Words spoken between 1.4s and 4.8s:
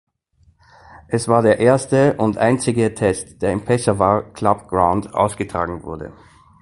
der erste und einzige Test der im Peshawar Club